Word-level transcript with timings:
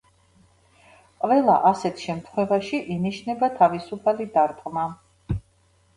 ყველა 1.25 1.57
ასეთ 1.71 2.01
შემთხვევაში 2.05 2.81
ინიშნება 2.97 3.53
თავისუფალი 3.61 4.31
დარტყმა. 4.39 4.91